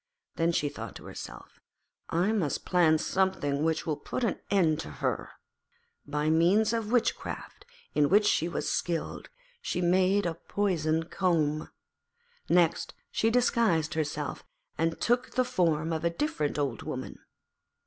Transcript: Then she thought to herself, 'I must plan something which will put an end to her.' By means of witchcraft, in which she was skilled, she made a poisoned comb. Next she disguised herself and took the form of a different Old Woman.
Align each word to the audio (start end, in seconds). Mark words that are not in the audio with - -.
Then 0.35 0.51
she 0.51 0.67
thought 0.67 0.95
to 0.95 1.05
herself, 1.05 1.59
'I 2.09 2.31
must 2.31 2.65
plan 2.65 2.97
something 2.97 3.63
which 3.63 3.85
will 3.85 3.95
put 3.97 4.23
an 4.23 4.39
end 4.49 4.79
to 4.79 4.89
her.' 4.89 5.29
By 6.07 6.31
means 6.31 6.73
of 6.73 6.91
witchcraft, 6.91 7.67
in 7.93 8.09
which 8.09 8.25
she 8.25 8.47
was 8.49 8.67
skilled, 8.67 9.29
she 9.61 9.79
made 9.79 10.25
a 10.25 10.33
poisoned 10.33 11.11
comb. 11.11 11.69
Next 12.49 12.95
she 13.11 13.29
disguised 13.29 13.93
herself 13.93 14.43
and 14.75 14.99
took 14.99 15.35
the 15.35 15.45
form 15.45 15.93
of 15.93 16.03
a 16.03 16.09
different 16.09 16.57
Old 16.57 16.81
Woman. 16.81 17.19